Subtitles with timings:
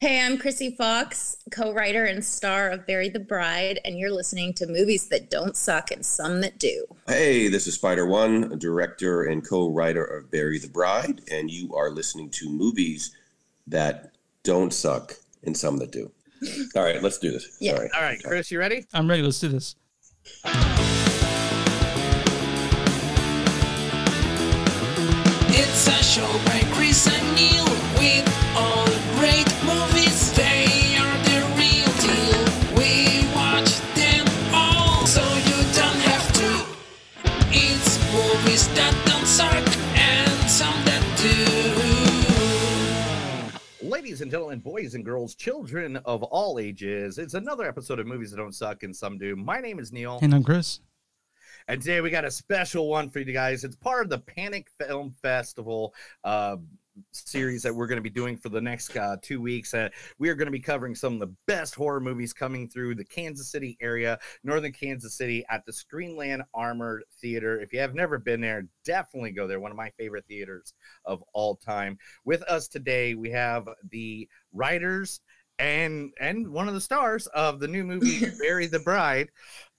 [0.00, 4.54] Hey, I'm Krsy Fox, co writer and star of Bury the Bride, and you're listening
[4.54, 6.86] to movies that don't suck and some that do.
[7.06, 11.74] Hey, this is Spider One, director and co writer of Bury the Bride, and you
[11.74, 13.14] are listening to movies
[13.66, 16.10] that don't suck and some that do.
[16.76, 17.58] All right, let's do this.
[17.60, 17.76] Yeah.
[17.76, 17.90] Sorry.
[17.94, 18.86] All right, Chris, you ready?
[18.94, 19.20] I'm ready.
[19.20, 19.76] Let's do this.
[25.52, 26.69] It's a show by
[44.00, 48.30] Ladies and gentlemen, boys and girls, children of all ages, it's another episode of Movies
[48.30, 49.36] That Don't Suck and Some Do.
[49.36, 50.80] My name is Neil, And I'm Chris.
[51.68, 53.62] and today we got a special one for you guys.
[53.62, 55.94] It's part of the Panic Film Festival
[56.24, 56.56] uh,
[57.12, 59.74] series that we're going to be doing for the next uh, two weeks.
[59.74, 62.94] Uh, we are going to be covering some of the best horror movies coming through
[62.94, 67.60] the Kansas City area, northern Kansas City, at the Screenland Armored Theater.
[67.60, 69.60] If you have never been there, definitely go there.
[69.60, 70.74] One of my favorite theaters
[71.04, 71.98] of all time.
[72.24, 75.20] With us today, we have the writers
[75.58, 79.28] and and one of the stars of the new movie Bury the Bride,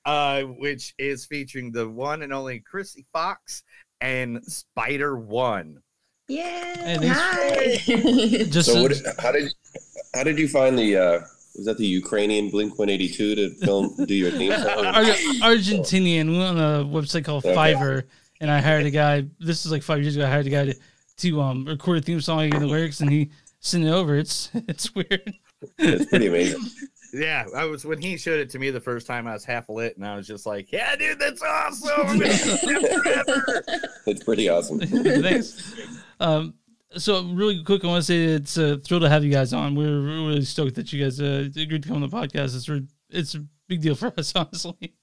[0.05, 3.63] uh, which is featuring the one and only Krsy Fox
[3.99, 5.77] and Spider One.
[6.31, 6.97] Yeah.
[6.99, 7.07] Hey.
[7.07, 8.43] Hi.
[8.49, 9.53] Just So, to- what, how did
[10.13, 10.97] how did you find the?
[10.97, 11.19] Uh,
[11.57, 14.85] was that the Ukrainian Blink One Eighty Two to film do your theme song?
[14.85, 15.03] Ar-
[15.51, 16.27] Argentinian.
[16.29, 17.53] We went on a website called Okay.
[17.55, 18.03] Fiverr,
[18.39, 19.25] and I hired a guy.
[19.39, 20.25] This is like five years ago.
[20.25, 20.75] I hired a guy to,
[21.17, 23.29] to um record a theme song and the lyrics, and he
[23.59, 24.15] sent it over.
[24.15, 25.33] It's it's weird.
[25.77, 26.61] It's pretty amazing.
[27.13, 29.27] Yeah, I was when he showed it to me the first time.
[29.27, 31.89] I was half lit, and I was just like, "Yeah, dude, that's awesome!
[32.07, 33.63] I'm gonna do that forever."
[34.07, 34.79] It's pretty awesome.
[34.79, 35.73] Thanks.
[36.21, 36.53] Um,
[36.97, 39.75] so really quick, I want to say it's a thrill to have you guys on.
[39.75, 42.55] We're really stoked that you guys uh, agreed to come on the podcast.
[42.55, 44.93] It's re- it's a big deal for us, honestly.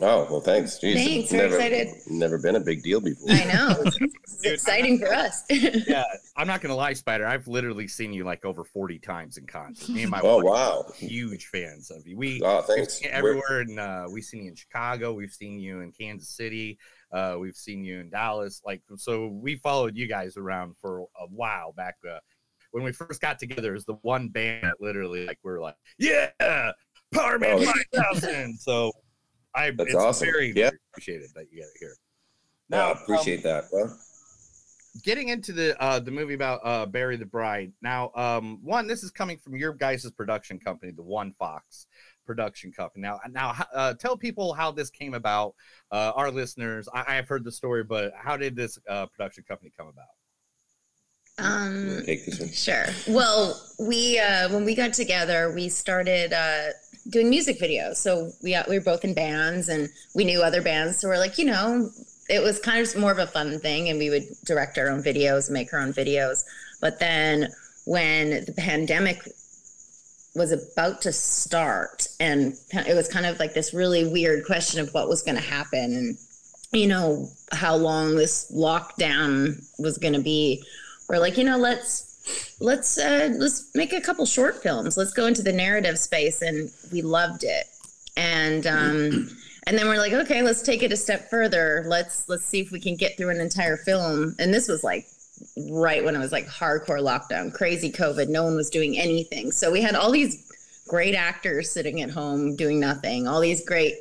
[0.00, 0.78] Oh well, thanks.
[0.82, 1.88] Jeez, Thanks, it's we're never, excited.
[2.08, 3.30] Never been a big deal before.
[3.30, 3.84] I know.
[4.26, 5.44] It's Dude, exciting for us.
[5.50, 6.02] yeah,
[6.36, 7.24] I'm not gonna lie, Spider.
[7.24, 9.90] I've literally seen you like over 40 times in concert.
[9.92, 10.84] Me and my Oh wife wow.
[10.96, 12.16] huge fans of you.
[12.18, 13.00] We Oh thanks.
[13.00, 15.12] We're- everywhere, and uh, we've seen you in Chicago.
[15.14, 16.78] We've seen you in Kansas City.
[17.12, 18.60] Uh, we've seen you in Dallas.
[18.66, 21.94] Like, so we followed you guys around for a while back.
[22.06, 22.18] Uh,
[22.72, 25.76] when we first got together, as the one band that literally, like, we are like,
[25.98, 26.30] yeah,
[27.14, 28.58] Powerman Oh, 5000.
[28.58, 28.90] So
[29.54, 30.26] I, That's it's awesome.
[30.26, 30.70] very, Yeah.
[30.70, 31.96] very appreciated that you got it here.
[32.70, 33.64] No, Now, I appreciate that.
[33.72, 33.96] Well,
[35.02, 37.72] getting into the uh the movie about uh Bury the Bride.
[37.82, 41.86] Now, um one this is coming from your guys' production company, the One Fox
[42.26, 43.02] production company.
[43.02, 45.54] Now now uh tell people how this came about.
[45.90, 49.72] Uh our listeners, I I've heard the story, but how did this uh production company
[49.76, 50.06] come about?
[51.36, 52.52] Um, take this one.
[52.52, 52.84] Sure.
[53.08, 56.68] Well, we uh, when we got together, we started uh,
[57.08, 57.96] doing music videos.
[57.96, 60.98] So we uh, we were both in bands, and we knew other bands.
[60.98, 61.90] So we're like, you know,
[62.28, 65.02] it was kind of more of a fun thing, and we would direct our own
[65.02, 66.44] videos, make our own videos.
[66.80, 67.48] But then
[67.86, 69.28] when the pandemic
[70.34, 74.92] was about to start, and it was kind of like this really weird question of
[74.92, 76.18] what was going to happen, and
[76.72, 80.62] you know how long this lockdown was going to be
[81.08, 82.13] we're like you know let's
[82.60, 84.96] let's uh let's make a couple short films.
[84.96, 87.66] Let's go into the narrative space and we loved it.
[88.16, 89.36] And um
[89.66, 91.84] and then we're like okay let's take it a step further.
[91.86, 94.34] Let's let's see if we can get through an entire film.
[94.38, 95.06] And this was like
[95.74, 99.50] right when it was like hardcore lockdown crazy covid no one was doing anything.
[99.50, 100.50] So we had all these
[100.88, 103.94] great actors sitting at home doing nothing all these great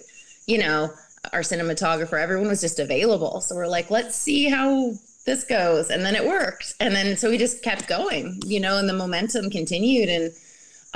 [0.47, 0.91] you know
[1.31, 3.41] our cinematographer everyone was just available.
[3.41, 4.93] So we're like let's see how
[5.25, 8.77] this goes and then it worked and then so we just kept going you know
[8.77, 10.31] and the momentum continued and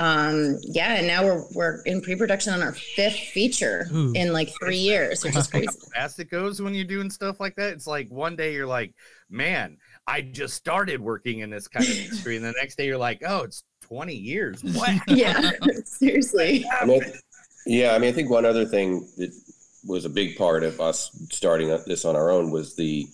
[0.00, 4.12] um yeah and now we're we're in pre-production on our fifth feature Ooh.
[4.14, 5.60] in like three years which is How
[5.94, 7.72] fast it goes when you're doing stuff like that.
[7.72, 8.94] It's like one day you're like,
[9.28, 12.98] man, I just started working in this kind of industry, and the next day you're
[12.98, 14.62] like, oh, it's 20 years.
[14.74, 14.96] What?
[15.08, 15.50] yeah
[15.84, 17.02] seriously I mean,
[17.66, 19.32] yeah, I mean, I think one other thing that
[19.84, 23.06] was a big part of us starting this on our own was the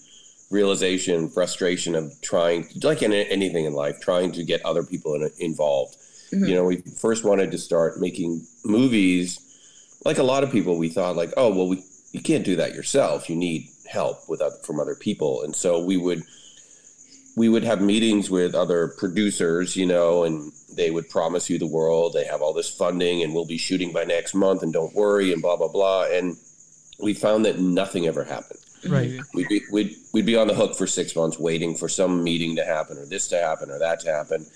[0.55, 5.29] realization, frustration of trying, like in anything in life, trying to get other people in,
[5.39, 5.97] involved.
[6.33, 6.49] Mhm.
[6.49, 9.39] You know, we first wanted to start making movies.
[10.05, 12.75] Like a lot of people, we thought like, oh, well, we you can't do that
[12.75, 13.29] yourself.
[13.29, 16.23] You need help with oth- from other people, and so we would
[17.37, 21.67] we would have meetings with other producers, you know, and they would promise you the
[21.79, 22.13] world.
[22.13, 25.33] They have all this funding, and we'll be shooting by next month, and don't worry,
[25.33, 26.05] and blah blah blah.
[26.13, 26.37] And
[27.03, 28.61] we found that nothing ever happened.
[28.89, 29.21] Right.
[29.35, 32.57] We'd be we'd we'd be on the hook for six months waiting for some meeting
[32.57, 34.47] to happen, or this to happen, or that to happen.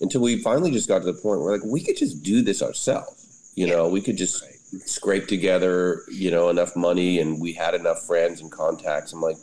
[0.00, 2.62] until we finally just got to the point where like we could just do this
[2.62, 3.52] ourselves.
[3.54, 4.42] You know, we could just
[4.88, 9.12] scrape together, you know, enough money and we had enough friends and contacts.
[9.12, 9.36] I'm like,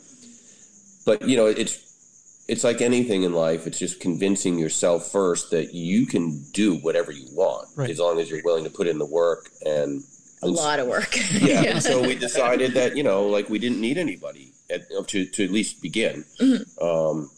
[1.06, 1.88] but you know, it's
[2.48, 3.66] it's like anything in life.
[3.66, 7.88] It's just convincing yourself first that you can do whatever you want Right.
[7.88, 10.02] as long as you're willing to put in the work and
[10.42, 11.16] A lot of work.
[11.32, 11.62] yeah.
[11.62, 15.44] And so we decided that you know, like we didn't need anybody at, to to
[15.44, 16.24] at least begin.
[16.40, 16.84] Mm-hmm.
[16.84, 17.30] Um,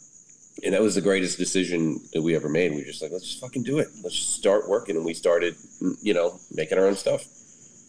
[0.63, 2.71] and that was the greatest decision that we ever made.
[2.71, 3.87] We were just like, let's just fucking do it.
[4.03, 5.55] Let's just start working, and we started,
[6.01, 7.25] you know, making our own stuff.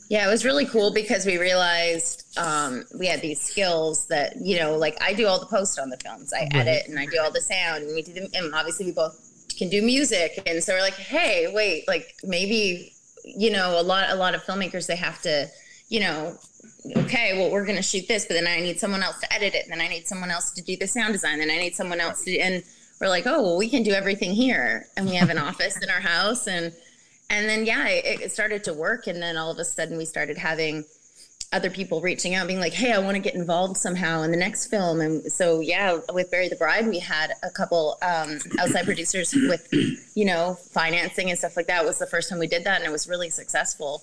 [0.09, 4.59] Yeah, it was really cool because we realized um, we had these skills that you
[4.59, 6.57] know, like I do all the post on the films, I Right.
[6.57, 8.29] edit and I do all the sound, and we do them.
[8.35, 9.17] And obviously, we both
[9.57, 12.96] can do music, and so we're like, hey, wait, like maybe
[13.27, 15.49] you know, a lot, a lot of filmmakers they have to,
[15.89, 16.37] you know,
[16.97, 19.65] okay, well, we're gonna shoot this, but then I need someone else to edit it,
[19.65, 22.01] and then I need someone else to do the sound design, then I need someone
[22.01, 22.63] else to, and
[23.01, 25.91] we're like, oh, well, we can do everything here, and we have an office in
[25.91, 26.73] our house, and
[27.31, 30.05] and then yeah it, it started to work and then all of a sudden we
[30.05, 30.85] started having
[31.57, 34.37] other people reaching out being like hey i want to get involved somehow in the
[34.37, 38.85] next film and so yeah with bury the bride we had a couple um, outside
[38.85, 39.67] producers with
[40.15, 42.77] you know financing and stuff like that it was the first time we did that
[42.77, 44.03] and it was really successful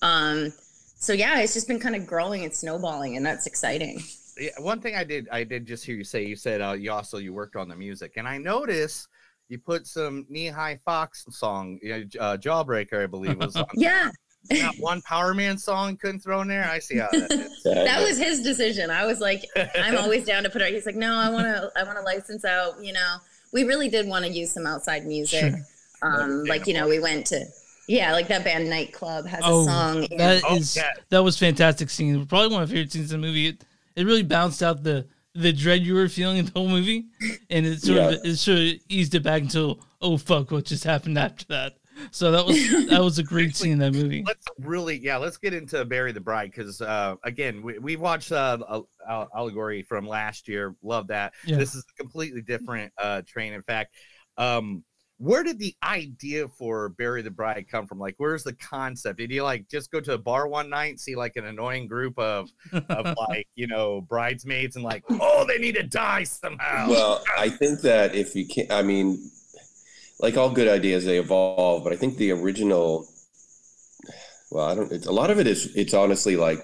[0.00, 0.50] um,
[0.96, 4.00] so yeah it's just been kind of growing and snowballing and that's exciting
[4.36, 6.24] Yeah, one thing I did, I did just hear you say.
[6.24, 9.06] You said uh, you also you worked on the music, and I noticed
[9.48, 13.66] you put some Knee High Fox song, uh, Jawbreaker, I believe was on.
[13.74, 14.10] yeah
[14.52, 16.64] Not one Powerman song couldn't throw in there.
[16.68, 17.62] I see how that is.
[17.64, 18.90] that was his decision.
[18.90, 19.44] I was like,
[19.74, 20.72] I'm always down to put it.
[20.74, 22.82] He's like, no, I want to, I want to license out.
[22.84, 23.16] You know,
[23.52, 25.40] we really did want to use some outside music.
[25.40, 25.60] Sure.
[26.02, 27.42] Um, like you know, we went to,
[27.88, 30.02] yeah, like that band Nightclub has Oh, a song.
[30.04, 30.90] in- that Oh, is yeah.
[31.08, 32.26] that was fantastic scene.
[32.26, 33.48] Probably one of my favorite scenes in the movie.
[33.48, 33.64] It,
[33.96, 35.06] it really bounced out the
[35.36, 37.06] the dread you were feeling in the whole movie,
[37.50, 40.84] and it sort of it sort of eased it back until oh fuck, what just
[40.84, 41.76] happened after that.
[42.10, 44.24] So that was that was a great scene in that movie.
[44.26, 48.32] Let's really, yeah, let's get into Bury the Bride because uh, again, we, we watched
[48.32, 50.74] uh, Al- Al- Allegoria from last year.
[50.82, 51.32] Love that.
[51.44, 51.56] Yeah.
[51.56, 53.52] This is a completely different uh, train.
[53.52, 53.94] In fact,
[54.36, 54.84] um,
[55.18, 57.98] where did the idea for Bury the Bride come from?
[57.98, 59.18] Like, where's the concept?
[59.18, 61.86] Did you like just go to a bar one night and see like an annoying
[61.86, 66.88] group of of like you know bridesmaids and like, oh, they need to die somehow?
[66.88, 69.30] Well, I think that if you can't, I mean,
[70.24, 71.84] like all good ideas, they evolve.
[71.84, 73.06] But I think the original,
[74.50, 74.90] well, I don't.
[74.90, 75.74] It's, a lot of it is.
[75.76, 76.58] It's honestly like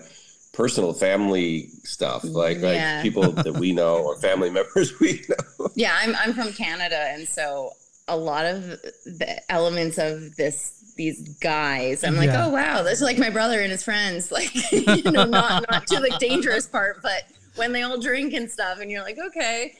[0.53, 2.95] personal family stuff, mm, like Yeah.
[2.97, 5.69] like people that we know or family members we know.
[5.75, 6.97] yeah, I'm, I'm from Canada.
[7.15, 7.71] And so
[8.09, 8.65] a lot of
[9.05, 12.47] the elements of this, these guys, I'm like, Yeah.
[12.47, 14.33] oh, wow, this is like my brother and his friends.
[14.39, 17.23] Like, you know, not, not to the dangerous part, but
[17.57, 19.75] when they all drink and stuff and you're like, okay.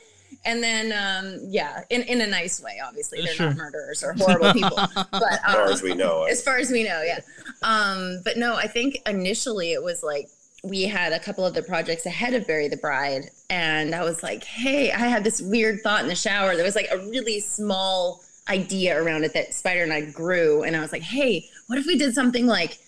[0.45, 3.21] And then, um, yeah, in, in a nice way, obviously.
[3.23, 3.47] They're Sure.
[3.49, 4.79] not murderers or horrible people.
[4.95, 7.21] But As far um, as we know, as far as we know, yeah.
[7.63, 10.29] Um, but no, I think initially it was like
[10.65, 14.23] we had a couple of the projects ahead of Bury the Bride, and I was
[14.23, 16.57] like, hey, I had this weird thought in the shower.
[16.57, 20.75] There was like a really small idea around it that Spider and I grew, and
[20.75, 22.79] I was like, hey, what if we did something like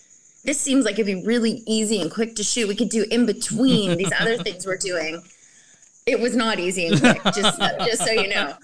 [0.44, 0.58] this?
[0.58, 2.68] Seems like it'd be really easy and quick to shoot.
[2.68, 5.22] We could do in between these other things we're doing.
[6.04, 8.54] It was not easy and quick, just just so you know.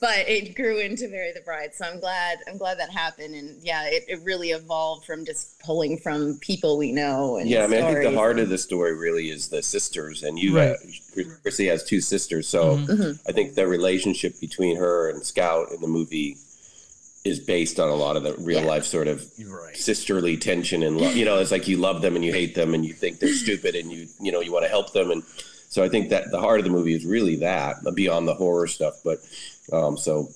[0.00, 3.34] But it grew into Bury the Bride, so I'm glad I'm glad that happened.
[3.34, 7.36] And yeah, it, it really evolved from just pulling from people we know.
[7.38, 7.64] And yeah.
[7.64, 10.56] I mean, I think the heart of the story really is the sisters, and you,
[10.56, 10.70] Right.
[10.76, 12.86] uh, Krsy has two sisters, so Mhm.
[12.86, 13.18] Mhm.
[13.28, 16.36] I think the relationship between her and Scout in the movie
[17.24, 18.66] is based on a lot of the real Yeah.
[18.68, 19.76] life sort of right.
[19.76, 21.16] sisterly tension and love.
[21.16, 23.34] You know, it's like you love them and you hate them and you think they're
[23.46, 25.22] stupid and you you know you want to help them and
[25.74, 28.68] so I think that the heart of the movie is really that beyond the horror
[28.68, 28.94] stuff.
[29.04, 29.18] But
[29.72, 30.28] um, so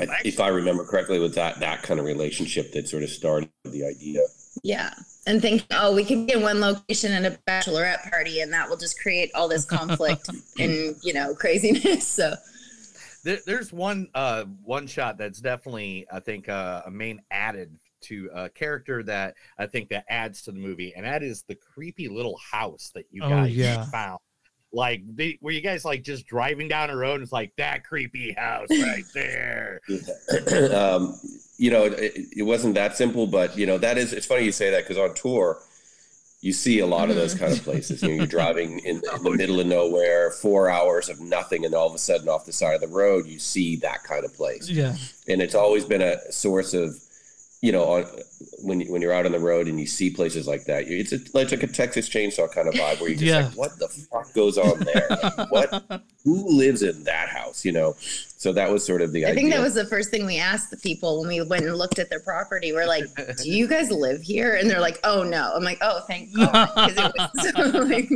[0.00, 3.10] I, if I remember correctly, it was that that kind of relationship that sort of
[3.10, 4.22] started the idea.
[4.64, 4.92] Yeah.
[5.28, 8.68] And think, oh, we can be in one location at a bachelorette party, and that
[8.68, 12.08] will just create all this conflict and you know craziness.
[12.08, 12.34] So
[13.22, 18.28] There, there's one uh one shot that's definitely I think uh, a main added to
[18.34, 22.08] a character that I think that adds to the movie, and that is the creepy
[22.08, 23.84] little house that you Oh, guys yeah.
[23.84, 24.18] found.
[24.72, 27.84] Like, they, were you guys like just driving down a road and it's like that
[27.84, 29.80] creepy house right there?
[30.74, 31.18] um,
[31.58, 34.12] you know, it, it wasn't that simple, but you know, that is.
[34.12, 35.58] It's funny you say that because on tour,
[36.40, 38.02] you see a lot of those kind of places.
[38.02, 41.74] You know, you're driving in, in the middle of nowhere, four hours of nothing, and
[41.74, 44.34] all of a sudden, off the side of the road, you see that kind of
[44.34, 44.68] place.
[44.68, 44.96] Yeah.
[45.28, 46.96] And it's always been a source of
[47.62, 48.06] you know, on,
[48.64, 51.16] when when you're out on the road and you see places like that, it's, a,
[51.16, 53.46] it's like a Texas Chainsaw kind of vibe where you just Yeah.
[53.46, 55.06] like, what the fuck goes on there?
[55.10, 56.02] Like, what?
[56.24, 57.64] Who lives in that house?
[57.64, 57.96] You know.
[58.36, 59.40] So that was sort of the I idea.
[59.40, 62.00] think that was the first thing we asked the people when we went and looked
[62.00, 62.72] at their property.
[62.72, 63.04] We're like,
[63.40, 66.52] "Do you guys live here?" And they're like, "Oh no." I'm like, "Oh, thank God."
[66.74, 66.96] 'Cause
[67.46, 68.10] it was like,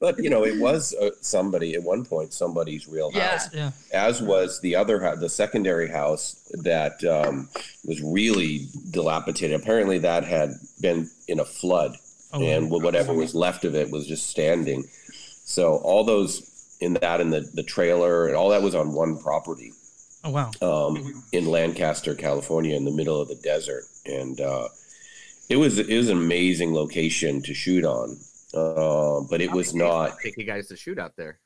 [0.00, 3.28] But you know, it was uh, somebody at one point, somebody's real Yeah.
[3.30, 3.54] house.
[3.54, 3.70] Yeah.
[3.92, 7.48] As was the other house, the secondary house that um,
[7.84, 9.60] was really dilapidated.
[9.60, 11.96] Apparently, that had been in a flood,
[12.32, 14.84] Oh, and whatever was left of it was just standing.
[15.44, 19.18] So all those in that and the the trailer and all that was on one
[19.18, 19.72] property
[20.26, 20.50] oh wow.
[20.60, 24.68] um, in Lancaster, California, in the middle of the desert, and uh,
[25.48, 28.16] it was it was an amazing location to shoot on.
[28.54, 31.38] Uh, but it was not take you guys to shoot out there.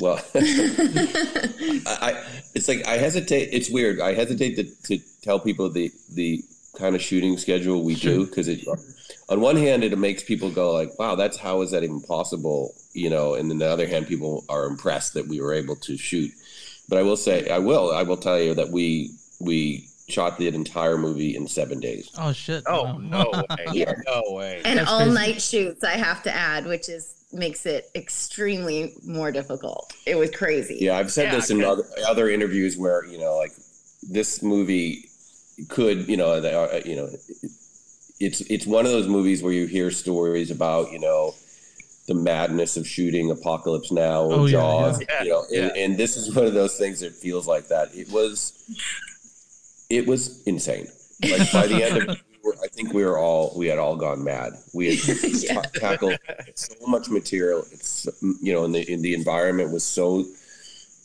[0.00, 0.16] well.
[0.34, 3.50] I, I it's like I hesitate.
[3.52, 4.00] It's weird.
[4.00, 6.42] I hesitate to, to tell people the the
[6.76, 8.64] kind of shooting schedule we do because it
[9.28, 12.74] on one hand it makes people go like, "Wow, that's how is that even possible?"
[12.92, 15.96] You know, and then the other hand, people are impressed that we were able to
[15.96, 16.30] shoot.
[16.88, 20.46] But I will say, I will, I will tell you that we we shot the
[20.48, 22.10] entire movie in seven days.
[22.18, 22.62] Oh shit.
[22.66, 22.98] Oh Wow.
[22.98, 23.64] no way!
[23.72, 23.92] Yeah.
[24.06, 24.60] No way!
[24.64, 25.14] and That's all crazy.
[25.14, 25.82] night shoots.
[25.82, 29.92] I have to add, which is makes it extremely more difficult.
[30.06, 30.78] It was crazy.
[30.80, 33.52] Yeah, I've said Yeah, this in other, other interviews where you know, like
[34.02, 35.08] this movie
[35.68, 37.08] could, you know, the, uh, you know,
[38.24, 41.34] it's it's one of those movies where you hear stories about, you know,
[42.06, 45.22] the madness of shooting Apocalypse Now or Oh, Jaws, yeah.
[45.22, 47.88] you know, and, and this is one of those things that feels like that.
[47.94, 48.52] It was,
[49.90, 50.86] it was insane.
[51.22, 52.22] Like by the end of
[52.62, 54.52] I think we were all we had all gone mad.
[54.74, 55.54] We had Yeah.
[55.54, 56.18] ta- tackled
[56.54, 57.60] so much material.
[57.72, 58.06] It's
[58.42, 60.24] you know, and the in the environment was so,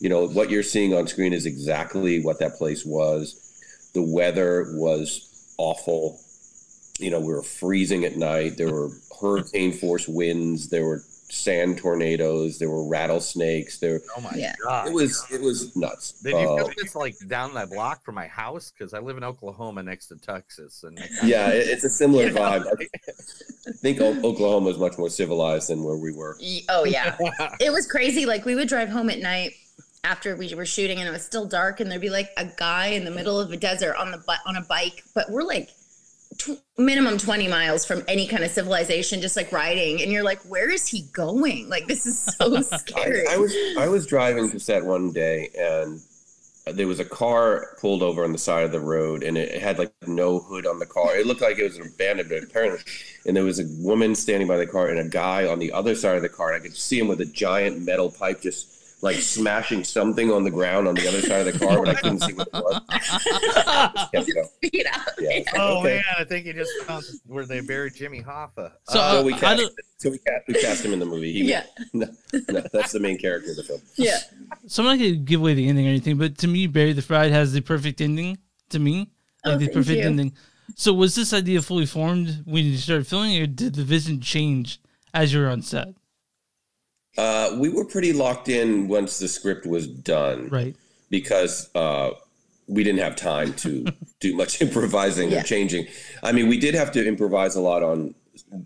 [0.01, 3.45] you know, what you're seeing on screen is exactly what that place was.
[3.93, 6.19] The weather was awful.
[6.99, 8.57] You know, we were freezing at night.
[8.57, 8.91] There were
[9.21, 10.69] hurricane force winds.
[10.69, 11.01] There were
[11.31, 12.57] sand tornadoes.
[12.59, 13.77] There were rattlesnakes.
[13.79, 14.55] There, oh my Yeah.
[14.63, 14.87] god!
[14.87, 16.13] it was it was nuts.
[16.23, 18.71] Did you Uh, feel this like down that block from my house?
[18.77, 22.31] Because I live in Oklahoma next to Texas, and yeah, it- it's a similar You
[22.33, 22.41] know?
[22.41, 22.87] vibe.
[23.67, 26.37] I think Oklahoma is much more civilized than where we were.
[26.67, 27.15] Oh yeah.
[27.59, 28.25] it was crazy.
[28.25, 29.53] Like we would drive home at night
[30.03, 32.87] after we were shooting, and it was still dark, and there'd be like a guy
[32.87, 35.69] in the middle of a desert on the bu- on a bike, but we're like
[36.39, 40.41] tw- minimum twenty miles from any kind of civilization, just like riding, and you're like,
[40.43, 41.69] where is he going?
[41.69, 43.27] Like this is so scary.
[43.27, 46.01] I, I was I was driving to set one day and
[46.75, 49.79] there was a car pulled over on the side of the road and it had
[49.79, 51.15] like no hood on the car.
[51.15, 52.79] It looked like it was an abandoned but apparently
[53.25, 55.95] and there was a woman standing by the car and a guy on the other
[55.95, 58.78] side of the car and I could see him with a giant metal pipe just
[59.01, 61.93] like smashing something on the ground on the other side of the car, but I
[62.01, 62.81] couldn't see what it was.
[64.13, 64.47] Kept going.
[64.73, 64.91] You know?
[65.19, 65.95] Yeah, it's oh okay.
[65.95, 68.73] man, I think you just found where they buried Jimmy Hoffa.
[68.89, 71.05] So, Uh, So we I cast, don't- so we cast, we cast him in the
[71.05, 71.31] movie.
[71.33, 71.63] He, Yeah.
[71.93, 72.07] no,
[72.49, 73.81] no, that's the main character of the film.
[73.95, 74.17] Yeah.
[74.67, 77.01] So I'm not gonna give away the ending or anything, but to me, Bury the
[77.01, 78.37] Bride has the perfect ending.
[78.71, 79.09] To me,
[79.43, 80.05] like Oh, the perfect you.
[80.05, 80.33] ending.
[80.75, 84.79] So was this idea fully formed when you started filming, or did the vision change
[85.13, 85.87] as you were on set?
[87.17, 90.47] Uh, we were pretty locked in once the script was done.
[90.49, 90.75] Right.
[91.09, 92.11] because uh,
[92.67, 93.85] we didn't have time to
[94.19, 95.39] do much improvising Yeah.
[95.39, 95.87] or changing.
[96.23, 98.15] I mean, we did have to improvise a lot on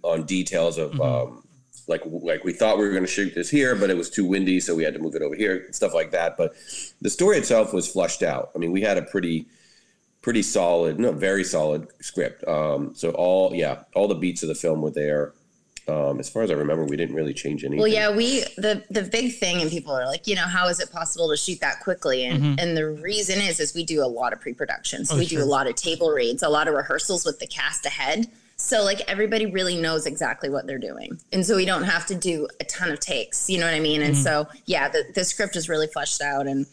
[0.03, 1.45] on details of um,
[1.87, 4.25] like like we thought we were going to shoot this here, but it was too
[4.25, 6.37] windy, so we had to move it over here, stuff like that.
[6.37, 6.53] But
[7.01, 8.51] the story itself was flushed out.
[8.55, 9.45] I mean, we had a pretty
[10.21, 12.47] pretty solid, no, very solid script.
[12.47, 15.33] Um, so all yeah, all the beats of the film were there.
[15.87, 17.79] Um, as far as I remember, we didn't really change anything.
[17.79, 20.79] Well, yeah, we the the big thing, and people are like, you know, how is
[20.79, 22.23] it possible to shoot that quickly?
[22.25, 25.25] And and the reason is, is we do a lot of pre-production, so Oh, we
[25.25, 25.39] sure.
[25.41, 28.27] do a lot of table reads, a lot of rehearsals with the cast ahead.
[28.55, 32.15] So like everybody really knows exactly what they're doing, and so we don't have to
[32.15, 33.49] do a ton of takes.
[33.49, 34.01] You know what I mean?
[34.01, 36.65] And so yeah, the the script is really fleshed out, and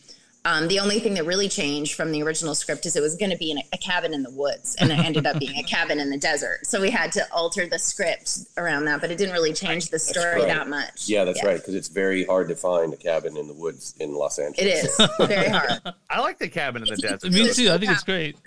[0.45, 3.31] um, the only thing that really changed from the original script is it was going
[3.31, 5.63] to be in a, a cabin in the woods, and it ended up being a
[5.63, 6.67] cabin in the desert.
[6.67, 9.99] So we had to alter the script around that, but it didn't really change the
[9.99, 10.49] story right.
[10.49, 11.09] that much.
[11.09, 14.15] yeah, that's right, because it's very hard to find a cabin in the woods in
[14.15, 14.99] Los Angeles.
[14.99, 15.81] It is very hard.
[16.11, 17.31] I like the cabin in the desert.
[17.31, 17.71] Me too.
[17.71, 18.37] I think it's great.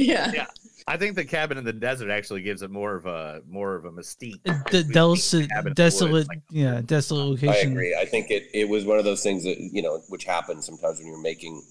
[0.00, 0.30] Yeah.
[0.32, 0.46] Yeah.
[0.88, 3.84] I think the cabin in the desert actually gives it more of a more of
[3.84, 4.42] a mystique.
[4.44, 7.48] The We've desolate, the woods, desolate, like- yeah, desolate location.
[7.48, 7.72] I location.
[7.72, 7.94] agree.
[7.94, 10.98] I think it, it was one of those things that you know, which happens sometimes
[10.98, 11.62] when you're making,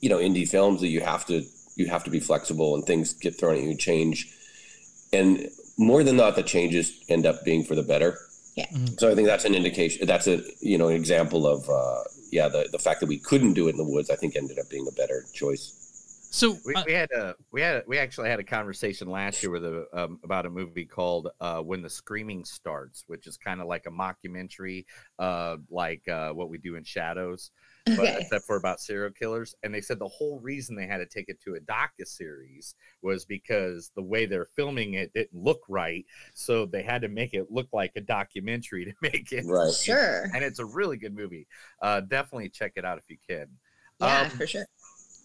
[0.00, 1.44] you know, indie films that you have to
[1.76, 4.26] you have to be flexible and things get thrown at you, change,
[5.12, 5.46] and
[5.78, 8.18] more than not, the changes end up being for the better.
[8.56, 8.66] Yeah.
[8.98, 10.06] So I think that's an indication.
[10.06, 13.52] That's a you know an example of uh, yeah the the fact that we couldn't
[13.54, 14.10] do it in the woods.
[14.10, 15.76] I think ended up being a better choice.
[16.30, 19.50] So We, uh, we had a we had we actually had a conversation last year
[19.50, 23.60] with a um, about a movie called uh, When the Screaming Starts, which is kind
[23.62, 24.84] of like a mockumentary,
[25.18, 27.50] uh, like uh, what we do in Shadows,
[27.96, 28.18] but Okay.
[28.18, 29.54] except for about serial killers.
[29.62, 32.74] And they said the whole reason they had to take it to a docu series
[33.00, 37.32] was because the way they're filming it didn't look right, so they had to make
[37.32, 39.74] it look like a documentary to make it Right.
[39.74, 40.30] Sure.
[40.32, 41.46] And it's a really good movie.
[41.82, 43.48] Uh, definitely check it out if you can
[43.98, 44.66] Yeah, Um, for sure.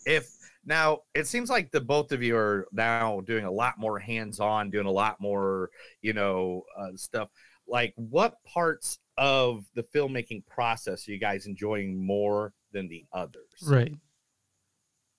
[0.06, 0.28] if
[0.66, 4.70] now it seems like the both of you are now doing a lot more hands-on
[4.70, 5.70] doing a lot more
[6.02, 7.30] you know uh, stuff
[7.68, 13.64] like what parts of the filmmaking process are you guys enjoying more than the others
[13.68, 13.94] right.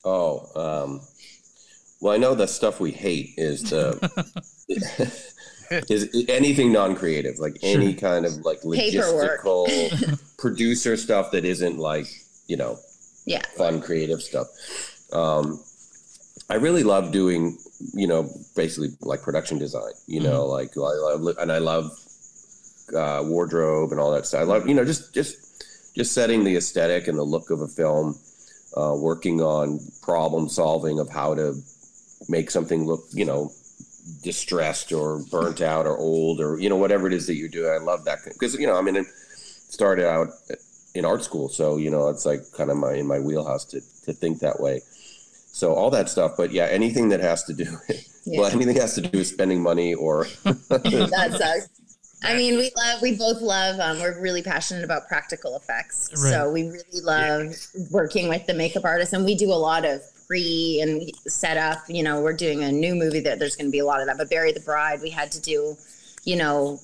[0.04, 1.00] Oh, um,
[2.00, 3.98] well, I know the stuff we hate is the
[5.90, 9.66] is anything non-creative, like any kind of like logistical
[10.38, 12.06] producer stuff that isn't like
[12.46, 12.78] you know
[13.24, 13.42] Yeah.
[13.56, 14.46] fun creative stuff.
[15.16, 15.60] Um,
[16.48, 17.58] I really love doing
[17.94, 19.92] you know basically like production design.
[20.06, 21.90] You know, like I love and I love
[22.94, 24.40] uh, wardrobe and all that stuff.
[24.40, 27.68] I love you know just just just setting the aesthetic and the look of a
[27.68, 28.18] film.
[28.76, 31.54] Uh, working on problem solving of how to
[32.28, 33.50] make something look, you know,
[34.22, 37.70] distressed or burnt out or old or you know whatever it is that you're doing.
[37.70, 40.28] I love that because you know I mean it started out
[40.94, 43.80] in art school, so you know it's like kind of my in my wheelhouse to
[44.04, 44.80] to think that way.
[45.56, 47.64] So all that stuff, but yeah, anything that has to do
[48.26, 48.40] Yeah.
[48.40, 51.68] well, anything has to do with spending money or that sucks.
[52.22, 56.10] I mean, we love, we both love, um, we're really passionate about practical effects.
[56.14, 57.54] So we really love
[57.90, 61.78] working with the makeup artists and we do a lot of pre and set up,
[61.88, 64.08] you know, we're doing a new movie that there's going to be a lot of
[64.08, 65.74] that, but Bury the Bride, we had to do,
[66.24, 66.80] you know,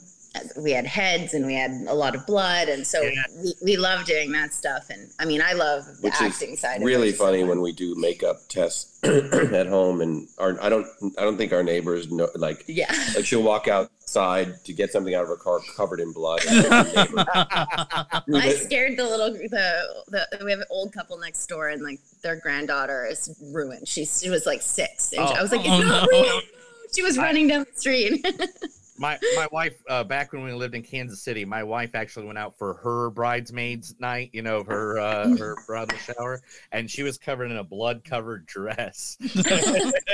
[0.59, 2.69] we had heads and we had a lot of blood.
[2.69, 3.23] And so Yeah.
[3.43, 4.89] we, we love doing that stuff.
[4.91, 6.77] And I mean, I love the Which is acting side.
[6.79, 7.49] of really it so funny much.
[7.51, 10.87] when we do makeup tests at home and our I don't
[11.19, 12.91] I don't think our neighbors know like yeah.
[13.17, 16.41] like she'll walk outside to get something out of her car covered in blood.
[16.49, 17.27] and the neighbor-
[18.39, 21.99] I scared the little the, the we have an old couple next door and like
[22.23, 23.87] their granddaughter is ruined.
[23.89, 25.33] She she was like six and Oh.
[25.33, 25.75] I was like, oh.
[25.79, 26.23] it's Oh, not no.
[26.23, 26.41] real.
[26.95, 28.25] She was running down the street.
[29.03, 32.39] My my wife uh, back when we lived in Kansas City, my wife actually went
[32.39, 37.19] out for her bridesmaids night, you know, her uh, her bridal shower, and she was
[37.19, 39.19] covered in a blood covered dress,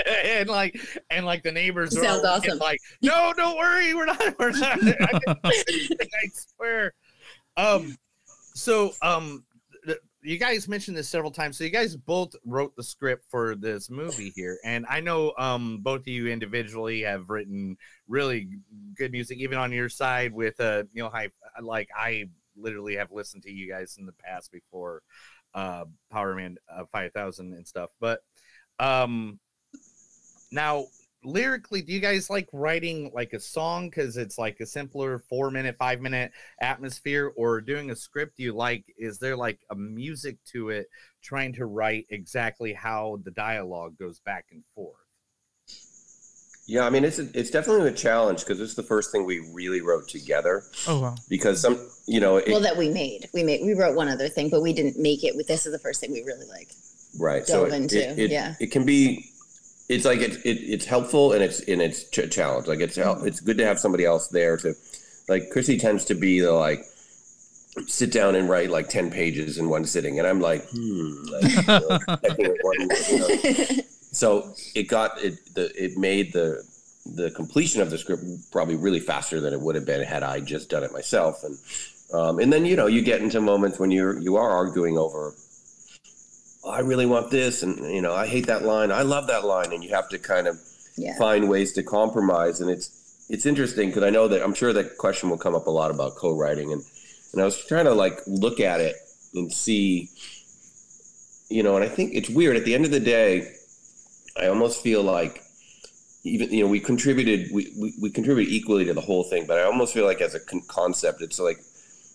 [0.24, 2.56] and like and like the neighbors were all awesome.
[2.58, 4.78] like, no, don't worry, we're not, we're not.
[4.82, 6.94] I, I swear.
[7.58, 7.94] Um,
[8.54, 9.44] so um.
[10.22, 11.56] You guys mentioned this several times.
[11.56, 15.78] So you guys both wrote the script for this movie here, and I know um,
[15.80, 17.76] both of you individually have written
[18.08, 18.48] really
[18.96, 21.32] good music, even on your side with uh, Neil Hype.
[21.62, 22.24] Like I
[22.56, 25.02] literally have listened to you guys in the past before
[25.54, 27.90] uh, Powerman uh, Five Thousand and stuff.
[28.00, 28.20] But
[28.80, 29.38] um,
[30.50, 30.86] now
[31.28, 35.50] lyrically, do you guys like writing like a song because it's like a simpler four
[35.50, 38.38] minute, five minute atmosphere, or doing a script?
[38.38, 38.84] You like?
[38.96, 40.88] Is there like a music to it,
[41.22, 44.96] trying to write exactly how the dialogue goes back and forth?
[46.68, 49.80] yeah, I mean it's it's definitely a challenge because it's the first thing we really
[49.80, 50.62] wrote together.
[50.86, 51.14] Oh wow.
[51.30, 53.26] Because some, you know, it, well, that we made.
[53.32, 55.34] We made we wrote one other thing, but we didn't make it.
[55.34, 56.68] With this is the first thing we really like.
[57.18, 58.54] right so dove it, into, it, it, yeah.
[58.60, 59.30] it can be
[59.88, 63.24] it's like it, it it's helpful and it's and it's ch- challenge like it's help
[63.26, 64.74] it's good to have somebody else there to
[65.28, 66.84] like Krsy tends to be the like
[67.86, 70.18] sit down and write like 10 pages in one sitting.
[70.18, 71.98] And i'm like hmm like, you know,
[72.62, 73.82] one, you know.
[74.12, 76.62] so it got it the it made the
[77.06, 80.40] the completion of the script probably really faster than it would have been had i
[80.40, 81.42] just done it myself.
[81.44, 81.58] And
[82.12, 85.34] um, and then you know you get into moments when you're you are arguing over
[86.64, 88.92] "Oh, I really want this, and you know, I hate that line.
[88.92, 90.58] I love that line, and you have to kind of
[90.96, 91.16] yeah.
[91.18, 92.60] find ways to compromise.
[92.60, 95.66] And it's it's interesting because I know that I'm sure that question will come up
[95.66, 96.82] a lot about co-writing, and
[97.32, 98.96] and I was trying to like look at it
[99.34, 100.08] and see,
[101.50, 102.56] you know, and I think it's weird.
[102.56, 103.52] At the end of the day,
[104.40, 105.42] I almost feel like
[106.24, 109.58] even you know we contributed we we, we contributed equally to the whole thing, but
[109.58, 111.58] I almost feel like as a con- concept, it's like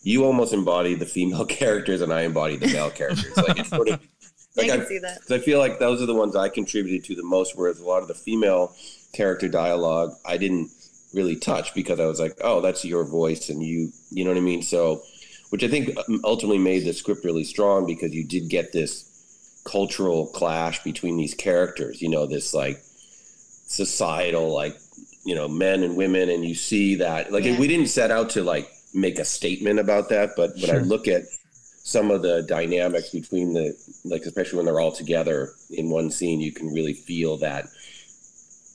[0.04, 3.36] you almost embody the female characters and I embody the male characters.
[3.38, 4.00] Like it's sort of
[4.58, 5.20] I can I, see that.
[5.22, 7.86] because I feel like those are the ones I contributed to the most, whereas a
[7.86, 8.76] lot of the female
[9.14, 10.70] character dialogue I didn't
[11.14, 14.38] really touch because I was like, oh, that's your voice and you, you know what
[14.38, 14.62] I mean?
[14.64, 15.02] So,
[15.50, 19.10] which I think um, ultimately made the script really strong because you did get this
[19.66, 22.80] cultural clash between these characters, you know, this like
[23.66, 24.76] societal, like,
[25.26, 26.30] you know, men and women.
[26.30, 27.60] And you see that, like, Yeah.
[27.60, 31.08] we didn't set out to like make a statement about that, but when I look
[31.08, 31.24] at
[31.86, 33.74] some of the dynamics between the
[34.06, 37.66] like especially when they're all together in one scene you can really feel that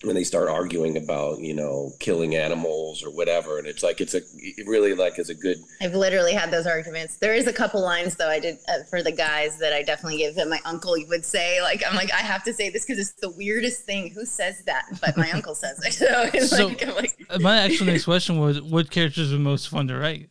[0.04, 4.14] when they start arguing about you know killing animals or whatever and it's like it's
[4.14, 7.16] a it really like is a good I've literally had those arguments.
[7.16, 10.18] There is a couple lines though I did uh, for the guys that I definitely
[10.18, 11.60] give that my uncle would say.
[11.62, 14.10] Like I'm like I have to say this because it's the weirdest thing.
[14.14, 14.84] Who says that?
[15.00, 15.94] But my uncle says it.
[15.94, 19.38] So, it's So- like, I'm like Uh, My actual next question was, what characters were
[19.38, 20.28] most fun to write?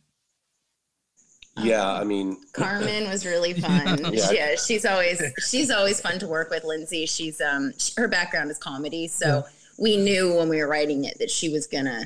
[1.62, 3.98] Yeah i mean Carmen was really fun.
[4.14, 4.30] Yeah.
[4.32, 4.54] yeah.
[4.56, 6.64] she's always she's always fun to work with.
[6.64, 9.42] Lindsay, she's um sh her background is comedy, so Yeah.
[9.78, 12.04] we knew when we were writing it that she was gonna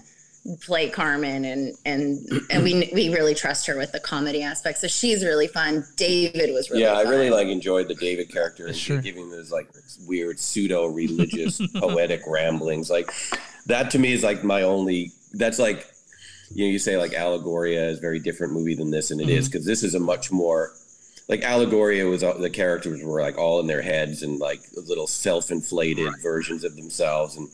[0.60, 4.78] play Carmen, and and and we we really trust her with the comedy aspect.
[4.78, 5.84] So she's really fun.
[5.96, 9.00] David was really yeah i really like enjoyed the david character and Sure.
[9.00, 9.68] giving those like
[10.06, 13.10] weird pseudo religious poetic ramblings like
[13.66, 15.86] that to me is like my only that's like
[16.54, 19.28] you know you say like allegoria is a very different movie than this and it
[19.28, 20.72] is because this is a much more
[21.28, 25.06] like allegoria was all- the characters were like all in their heads and like little
[25.06, 27.48] self-inflated versions of themselves and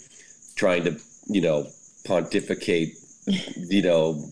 [0.56, 1.66] trying to you know
[2.04, 2.94] pontificate
[3.56, 4.24] you know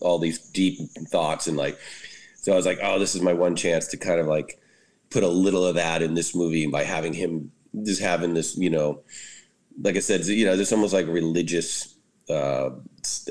[0.00, 1.78] all these deep thoughts and like
[2.36, 4.60] so i was like oh this is my one chance to kind of like
[5.10, 7.50] put a little of that in this movie by having him
[7.84, 9.00] just having this you know
[9.82, 11.94] like i said you know there's almost like religious
[12.30, 12.70] uh,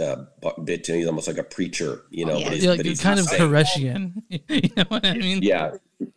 [0.01, 0.25] uh
[0.63, 0.97] bit to him.
[0.99, 2.43] he's almost like a preacher you know Yeah.
[2.45, 4.13] but he's, Yeah, but he's kind of not saying- Koreshian.
[4.49, 5.41] you know what I mean?
[5.43, 5.71] yeah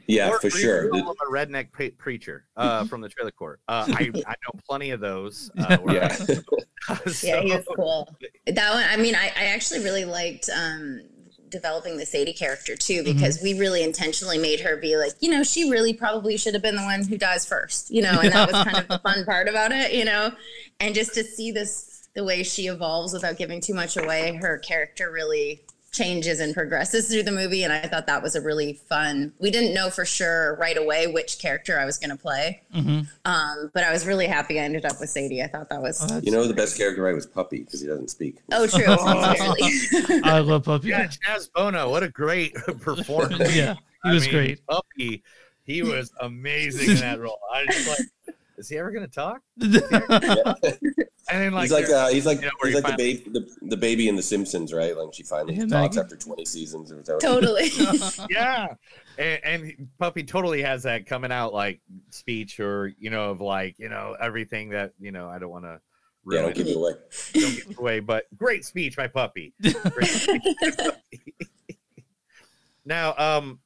[0.07, 3.61] yeah Or for sure I'm a redneck pre- preacher uh, from the trailer court.
[3.69, 5.51] Uh, I, I know plenty of those.
[5.59, 6.43] Uh, yeah so-
[7.23, 8.15] yeah, he was cool.
[8.47, 11.01] That one, I mean, I, I actually really liked um,
[11.49, 15.43] developing the Sadie character too, because we really intentionally made her be like, you know,
[15.43, 18.53] she really probably should have been the one who dies first, you know, and that
[18.53, 20.31] was kind of the fun part about it, you know,
[20.81, 24.59] and just to see this the way she evolves without giving too much away, her
[24.59, 25.61] character really
[25.93, 29.33] changes and progresses through the movie and I thought that was a really fun.
[29.39, 32.61] We didn't know for sure right away which character I was going to play.
[32.75, 33.07] Mhm.
[33.25, 35.43] Um, but I was really happy I ended up with Sadie.
[35.43, 37.87] I thought that was Oh, you know the best character I was puppy because he
[37.87, 38.85] doesn't speak Oh, true.
[38.97, 40.21] Clearly.
[40.23, 40.89] I love Puppy.
[40.89, 43.55] yeah, Chaz Bono, what a great performance.
[43.57, 43.75] yeah,
[44.05, 44.67] he I was mean, great.
[44.67, 45.23] Puppy,
[45.65, 47.41] he was amazing in that role.
[47.51, 47.99] I just like,
[48.59, 49.41] is he ever going to talk?
[51.29, 53.25] And then like, he's like uh, he's like you know, he's like the find- baby
[53.31, 56.93] the, the baby in the simpsons right like she finally Yeah, talks after 20 seasons
[56.93, 57.19] or whatever.
[57.19, 57.69] totally.
[58.31, 58.69] yeah,
[59.19, 63.77] and, and Puppy totally has that coming out like speech or you know of like
[63.81, 65.81] you know everything that you know I don't want to
[66.31, 66.93] yeah ruin don't give it away
[67.33, 69.53] don't give it away, but great speech by Puppy.
[69.61, 71.35] Great speech by Puppy.
[72.85, 73.59] now, um,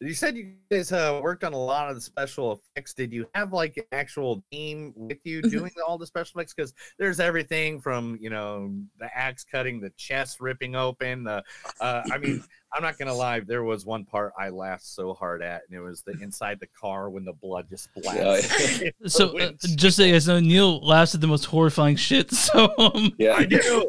[0.00, 2.92] you said you guys uh, worked on a lot of the special effects.
[2.92, 5.50] Did you have like an actual team with you Mhm.
[5.50, 6.52] doing all the special effects?
[6.54, 11.24] Because there's everything from you know the axe cutting, the chest ripping open.
[11.24, 11.42] The,
[11.80, 13.40] uh, I mean, I'm not gonna lie.
[13.40, 16.66] There was one part I laughed so hard at, and it was the inside the
[16.78, 18.82] car when the blood just blasts.
[18.82, 18.90] Yeah.
[19.06, 22.30] So uh, just so you guys know, Neil laughs at the most horrifying shit.
[22.32, 23.88] So um, yeah I do.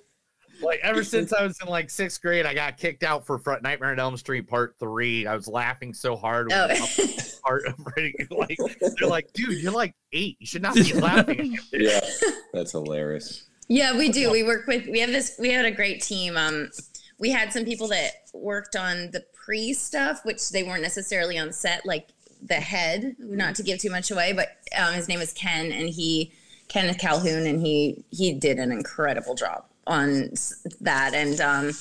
[0.62, 3.64] Like ever since I was in like sixth grade, I got kicked out for front
[3.64, 5.28] Nightmare on Elm Street Part Three.
[5.28, 6.50] I was laughing so hard.
[6.50, 6.88] When Oh.
[7.44, 7.76] part of
[8.32, 8.58] like
[8.98, 10.38] they're like, dude, you're like eight.
[10.40, 11.58] You should not be laughing.
[11.72, 12.00] Yeah
[12.54, 14.32] that's hilarious yeah, we do.
[14.32, 14.88] We work with.
[14.88, 15.36] We have this.
[15.38, 16.38] We had a great team.
[16.38, 16.70] Um,
[17.20, 21.52] we had some people that worked on the pre stuff, which they weren't necessarily on
[21.52, 22.08] set, like
[22.42, 23.16] the head.
[23.20, 26.32] Not to give too much away, but um, his name is Ken, and he
[26.70, 30.32] Kenneth Calhoun, and he he did an incredible job on
[30.82, 31.72] that, and um,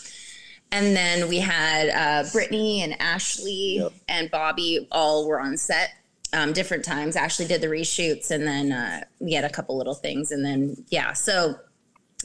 [0.72, 3.92] and then we had uh, Brittany and Ashley Yep.
[4.08, 5.90] and Bobby all were on set
[6.32, 7.16] um, different times.
[7.16, 10.76] Ashley did the reshoots, and then uh, we had a couple little things, and then
[10.88, 11.54] yeah, so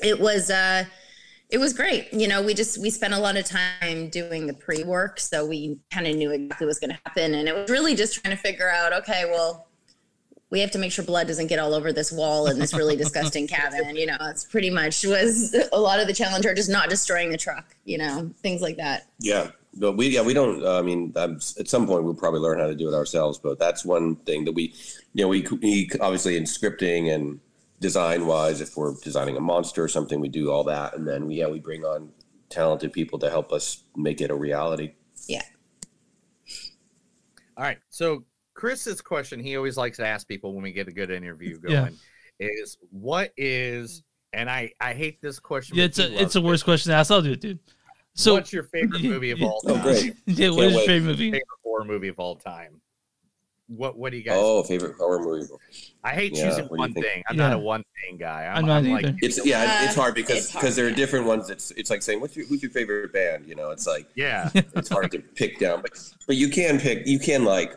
[0.03, 0.85] it was uh,
[1.49, 2.11] it was great.
[2.13, 5.45] You know, we just we spent a lot of time doing the pre work, so
[5.45, 8.21] we kind of knew exactly what was going to happen, and it was really just
[8.21, 9.67] trying to figure out, okay, well.
[10.51, 12.95] We have to make sure blood doesn't get all over this wall in this really
[12.95, 13.95] disgusting cabin.
[13.95, 17.31] You know, it's pretty much was a lot of the challenge, are just not destroying
[17.31, 17.75] the truck.
[17.85, 19.07] You know, things like that.
[19.19, 20.63] Yeah, but we yeah we don't.
[20.63, 23.37] Uh, I mean, um, at some point we'll probably learn how to do it ourselves.
[23.37, 24.73] But that's one thing that we,
[25.13, 27.39] you know, we, we obviously in scripting and
[27.79, 31.27] design wise, if we're designing a monster or something, we do all that, and then
[31.27, 32.11] we, yeah, we bring on
[32.49, 34.93] talented people to help us make it a reality.
[35.27, 35.41] Yeah.
[37.57, 37.79] All right.
[37.89, 38.23] So
[38.61, 41.73] Chris's question he always likes to ask people when we get a good interview going
[42.39, 42.47] Yeah.
[42.47, 45.77] is what is and I I hate this question.
[45.77, 47.09] yeah, it's a it's the worst question to ask.
[47.09, 47.57] I'll do it, dude.
[48.13, 49.81] So what's your favorite movie of all Oh, time?
[49.81, 50.15] great.
[50.27, 51.31] yeah, what your favorite movie?
[51.31, 52.79] Favorite horror movie of all time?
[53.67, 54.37] what what do you guys?
[54.37, 55.47] Oh, favorite horror movie.
[56.03, 57.23] I hate yeah, choosing what do you one thing.
[57.29, 58.45] I'm not a one thing guy.
[58.45, 59.15] I'm, I'm not I'm like.
[59.21, 61.49] It's yeah, it's Uh, hard because it's hard, because there are different ones.
[61.49, 63.47] It's it's like saying what's your who's your favorite band?
[63.47, 64.49] You know, it's like yeah.
[64.53, 65.91] it's hard to pick down, but
[66.27, 67.07] but you can pick.
[67.07, 67.73] You can like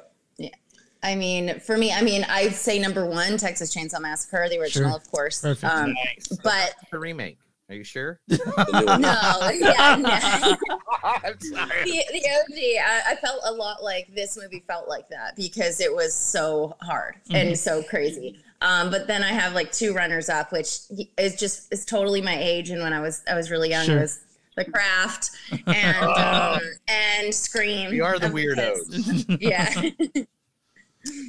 [1.04, 4.90] I mean, for me, I mean, I'd say number one, Texas Chainsaw Massacre, the original,
[4.90, 4.96] Sure.
[4.98, 5.40] of course.
[5.42, 5.72] Perfect.
[5.72, 6.28] Um, Thanks.
[6.42, 7.38] but the remake.
[7.70, 8.20] Are you sure?
[8.28, 8.36] the
[8.78, 9.00] new one.
[9.00, 10.10] no, yeah, no.
[11.02, 11.82] I'm sorry.
[11.84, 15.80] the, the OG, I, I felt a lot like this movie felt like that because
[15.80, 18.38] it was so hard and so crazy.
[18.60, 20.78] Um, but then I have like two runners up, which
[21.16, 22.68] is just is totally my age.
[22.68, 23.96] And when I was I was really young, Sure.
[23.96, 24.20] it was
[24.56, 25.30] The Craft
[25.66, 27.90] and um, and Scream.
[27.90, 29.38] We are the weirdos.
[29.40, 30.24] Yeah,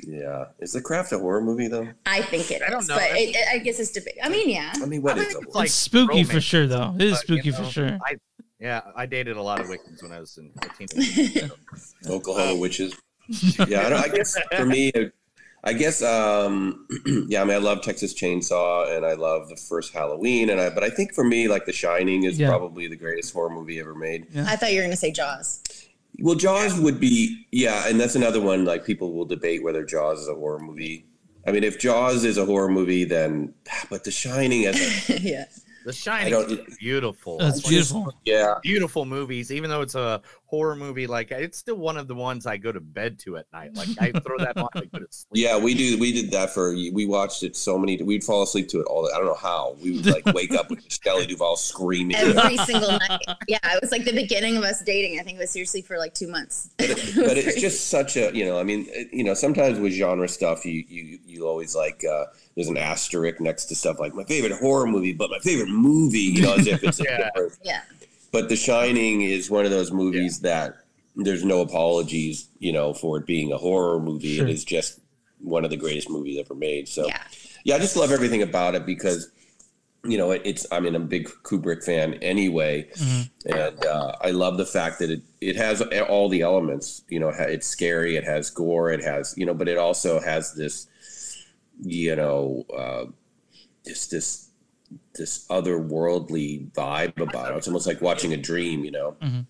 [0.07, 1.87] Yeah, is the craft a horror movie though?
[2.05, 2.61] I think it is.
[2.61, 2.95] I don't know.
[2.95, 4.17] but it, it- I guess it's debate.
[4.23, 4.71] I mean, yeah.
[4.75, 6.93] I mean, what I is a it's like it's spooky for sure, though.
[6.95, 7.97] It is but, you spooky know, for sure.
[8.05, 8.15] I
[8.59, 11.49] yeah, I dated a lot of Wiccans when I was in a teenager.
[12.09, 12.95] Oklahoma witches.
[13.67, 14.91] Yeah, I, don't, I guess for me,
[15.63, 16.87] I guess um,
[17.27, 17.41] yeah.
[17.41, 20.69] I mean, I love Texas Chainsaw, and I love the first Halloween, and I.
[20.69, 22.49] But I think for me, like The Shining is Yeah.
[22.49, 24.27] probably the greatest horror movie ever made.
[24.37, 25.61] I thought you were gonna say Jaws.
[26.19, 28.65] Well, Jaws would be yeah, and that's another one.
[28.65, 31.05] Like people will debate whether Jaws is a horror movie.
[31.47, 35.19] I mean, if Jaws is a horror movie, then ah, but The Shining as a
[35.21, 35.45] yeah.
[35.85, 37.37] The Shining is beautiful.
[37.37, 38.11] That's beautiful.
[38.25, 38.55] yeah.
[38.63, 40.19] beautiful movies, even though it's a
[40.55, 41.07] horror movie.
[41.07, 43.75] Like it's still one of the ones I go to bed to at night.
[43.75, 45.27] Like I throw that on, I go to sleep.
[45.33, 45.97] Yeah, we do.
[45.99, 46.71] We did that for.
[46.71, 48.01] We watched it so many.
[48.01, 49.09] We'd fall asleep to it all.
[49.13, 49.75] I don't know how.
[49.81, 52.15] We would like wake up with Shelley Duvall screaming.
[52.15, 53.21] Every single night.
[53.47, 55.19] Yeah, it was like the beginning of us dating.
[55.19, 56.69] I think it was seriously for like two months.
[56.77, 59.79] but, it, but it's just such a you know i mean it- you know sometimes
[59.79, 63.99] with genre stuff you you you always like uh there's an asterisk next to stuff
[63.99, 67.17] like my favorite horror movie but my favorite movie you know as if it's Yeah.
[67.33, 67.53] different.
[67.63, 67.81] yeah.
[68.35, 70.69] But the shining is one of those movies that
[71.25, 74.47] there's no apologies you know for it being a horror movie Sure.
[74.47, 74.99] it is just
[75.39, 77.21] one of the greatest movies ever made so Yeah.
[77.67, 79.19] yeah i just love everything about it because
[80.11, 83.23] you know it's i mean i'm a big kubrick fan anyway Mhm.
[83.59, 85.81] and uh, I love the fact that it it has
[86.13, 86.87] all the elements.
[87.13, 90.43] You know, it's scary, it has gore, it has you know, but it also has
[90.61, 90.87] this,
[91.81, 93.05] you know, uh,
[93.85, 94.49] just this
[95.13, 97.57] this otherworldly vibe about it.
[97.57, 98.83] It's almost like watching a dream.
[98.83, 99.41] You know, mm-hmm.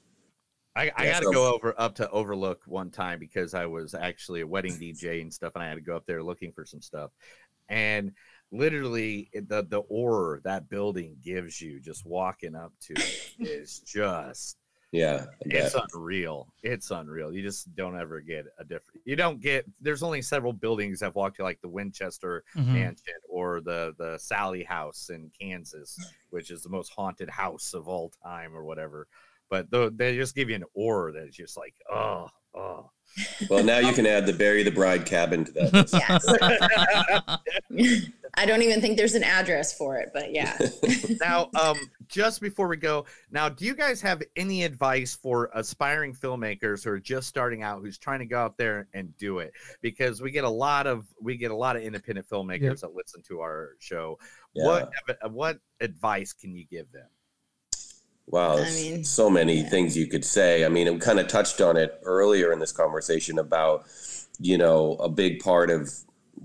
[0.75, 3.65] I, I Yeah, got to so- go over up to Overlook one time because I
[3.65, 6.51] was actually a wedding DJ and stuff, and I had to go up there looking
[6.51, 7.11] for some stuff.
[7.69, 8.11] And
[8.51, 14.57] literally, the the aura that building gives you just walking up to it is just
[14.91, 16.47] yeah, it's unreal.
[16.63, 17.33] It's unreal.
[17.33, 19.01] You just don't ever get a different.
[19.05, 19.65] You don't get.
[19.81, 22.67] There's only several buildings I've walked to, like the Winchester Mhm.
[22.67, 25.97] Mansion or the the Sallie House in Kansas,
[26.29, 29.07] which is the most haunted house of all time or whatever.
[29.49, 32.91] But tho- they just give you an aura that's just like, oh, oh.
[33.49, 37.29] Well, now you can add the bury the bride cabin to that.
[37.71, 38.09] Yes.
[38.37, 40.57] I don't even think there's an address for it, but yeah.
[41.21, 41.77] now, um,
[42.09, 46.89] just before we go, now, do you guys have any advice for aspiring filmmakers who
[46.89, 49.53] are just starting out, who's trying to go out there and do it?
[49.81, 52.77] Because we get a lot of we get a lot of independent filmmakers Yep.
[52.79, 54.19] that listen to our show.
[54.53, 54.65] Yeah.
[54.65, 54.91] What
[55.31, 57.07] what advice can you give them?
[58.27, 59.69] Wow, I mean, so many yeah.
[59.69, 60.65] things you could say.
[60.65, 63.85] I mean, we kind of touched on it earlier in this conversation about,
[64.39, 65.93] you know, a big part of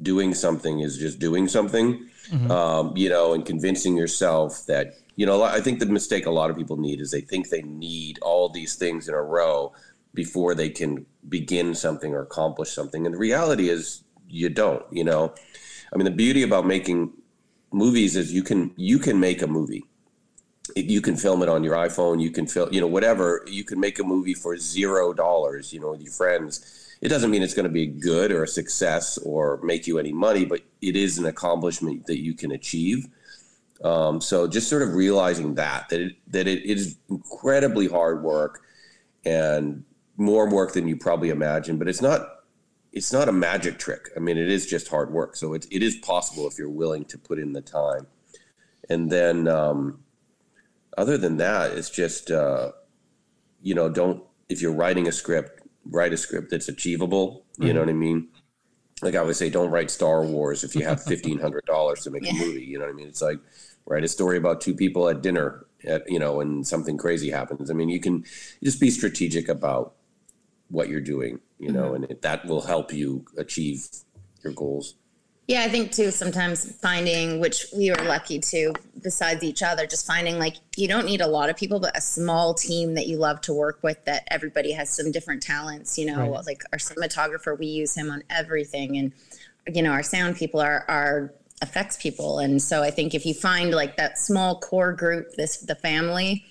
[0.02, 2.50] doing something is just doing something, Mhm.
[2.50, 6.50] um, you know, and convincing yourself that, you know, I think the mistake a lot
[6.50, 9.72] of people need is they think they need all these things in a row
[10.14, 13.06] before they can begin something or accomplish something.
[13.06, 15.34] And the reality is you don't, you know.
[15.92, 17.12] I mean, the beauty about making
[17.72, 19.84] movies is you can you can make a movie
[20.76, 22.20] you can film it on your iPhone.
[22.20, 23.44] You can film, you know, whatever.
[23.46, 26.96] You can make a movie for zero dollars, you know, with your friends.
[27.00, 30.12] It doesn't mean it's going to be good or a success or make you any
[30.12, 33.08] money, but it is an accomplishment that you can achieve.
[33.82, 38.60] Um, so just sort of realizing that that it, that it is incredibly hard work
[39.24, 39.84] and
[40.18, 42.40] more work than you probably imagine, but it's not
[42.92, 44.10] it's not a magic trick.
[44.16, 45.36] I mean, it is just hard work.
[45.36, 48.06] So it, it is possible if you're willing to put in the time.
[48.88, 50.00] And then, um,
[50.96, 52.72] other than that, it's just, uh,
[53.62, 57.44] you know, don't, if you're writing a script, write a script that's achievable.
[57.58, 58.28] You know what I mean?
[59.02, 62.32] Like I would say, don't write Star Wars if you have $1,500 to make a
[62.32, 62.64] movie.
[62.64, 63.08] You know what I mean?
[63.08, 63.38] It's like,
[63.86, 67.70] write a story about two people at dinner at, you know, and something crazy happens.
[67.70, 68.24] I mean, you can
[68.62, 69.94] just be strategic about
[70.68, 73.86] what you're doing, you know, and it, that will help you achieve
[74.42, 74.94] your goals.
[75.50, 80.06] Yeah, I think too, sometimes finding, which we were lucky to, besides each other, just
[80.06, 83.16] finding like you don't need a lot of people, but a small team that you
[83.16, 85.98] love to work with that everybody has some different talents.
[85.98, 86.46] You know, Right.
[86.46, 88.96] like our cinematographer, we use him on everything.
[88.96, 89.12] And,
[89.74, 92.38] you know, our sound people are, are effects people.
[92.38, 96.44] And so I think if you find like that small core group, this, the family,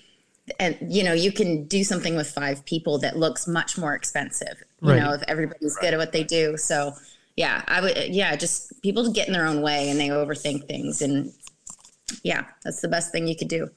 [0.58, 4.60] and you know you can do something with five people that looks much more expensive
[4.82, 5.00] you Right.
[5.00, 6.92] know if everybody's good at what they do so
[7.36, 11.00] yeah i would yeah just people get in their own way and they overthink things
[11.02, 11.32] and
[12.24, 13.68] yeah that's the best thing you could do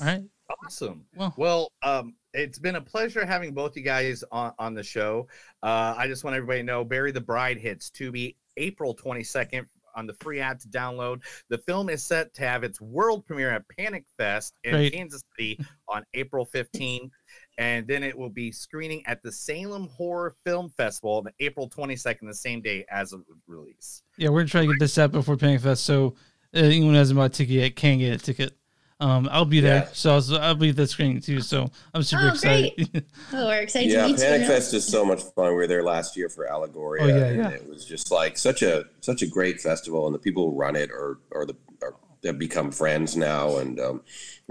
[0.00, 0.22] All right.
[0.66, 1.04] Awesome.
[1.16, 5.28] Well- Well, um, it's been a pleasure having both you guys on, on the show.
[5.62, 10.06] Uh, I just want everybody to know Bury the Bride hits Tubi April 22nd on
[10.06, 11.20] the free app to download.
[11.50, 14.92] The film is set to have its world premiere at Panic Fest in Great.
[14.92, 17.10] Kansas City on April 15th.
[17.58, 22.20] And then it will be screening at the Salem Horror Film Festival on April 22nd,
[22.22, 24.02] the same day as of release.
[24.16, 26.14] Yeah, we're gonna try to get this out before Panic Fest, so
[26.54, 28.54] uh, anyone who hasn't bought a ticket yet can get a ticket.
[29.00, 29.88] Um, I'll be there, Yeah.
[29.92, 31.40] so I'll, I'll be at the screening too.
[31.40, 33.04] So I'm super Oh, excited.
[33.32, 35.48] oh we're excited Yeah, to meet Panic you Fest is so much fun.
[35.48, 37.48] We were there last year for Allegoria, Oh, yeah, and yeah.
[37.50, 40.76] it was just like such a such a great festival, and the people who run
[40.76, 44.02] it are are the are, have become friends now, and um,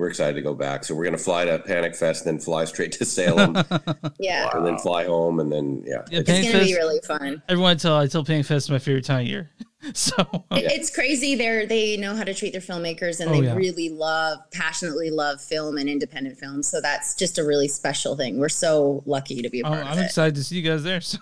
[0.02, 0.84] we're excited to go back.
[0.84, 3.56] So we're gonna fly to Panic Fest, then fly straight to Salem,
[4.20, 4.50] yeah.
[4.54, 7.42] And then fly home, and then yeah, Yeah, it's- gonna be really fun.
[7.48, 9.52] Everyone I tell I tell Panic Fest is my favorite time of year.
[9.94, 10.14] so
[10.52, 11.36] It- it's crazy.
[11.36, 13.54] They're they know how to treat their filmmakers and Oh, they yeah.
[13.56, 18.40] really love passionately love film and independent film so that's just a really special thing.
[18.40, 20.06] We're so lucky to be a oh, I'm, part I'm of it.
[20.06, 21.02] excited to see you guys there.
[21.12, 21.20] So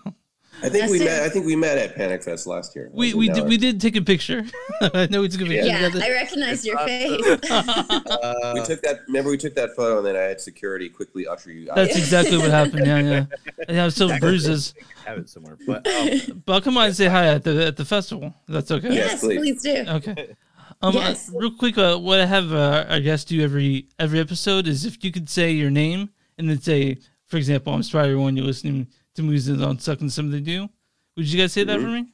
[0.62, 1.06] I think That's we it.
[1.06, 1.24] met.
[1.24, 2.90] I think we met at Panic Fest last year.
[2.94, 4.44] we we did we did take a picture.
[4.82, 6.04] I know we took a picture yeah together.
[6.06, 7.52] i recognize your It's face
[8.10, 9.00] Uh, we took that.
[9.08, 11.76] Remember, we took that photo, and then I had security quickly usher you out.
[11.78, 12.86] That's exactly what happened.
[12.86, 13.26] Yeah, yeah.
[13.70, 14.74] I have still bruises.
[15.06, 15.58] have it somewhere.
[15.66, 18.34] But um, But I'll come on and say hi at the at the festival.
[18.48, 18.90] That's okay.
[18.90, 18.94] Yeah.
[19.06, 19.38] yes please.
[19.40, 20.36] please do Okay.
[20.82, 21.30] Um, Yes.
[21.30, 24.86] uh, real quick, uh, what I have uh, our guests do every every episode is
[24.86, 28.36] if you could say your name and then say, for example, I'm Spider One.
[28.38, 28.88] You're listening
[29.20, 30.70] to movies that don't suck and some they do.
[31.16, 32.08] Would you guys say that for me?